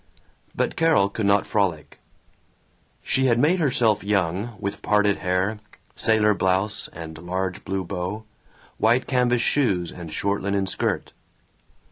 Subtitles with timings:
[0.55, 1.99] But Carol could not frolic.
[3.03, 5.59] She had made herself young, with parted hair,
[5.93, 8.23] sailor blouse and large blue bow,
[8.79, 11.13] white canvas shoes and short linen skirt.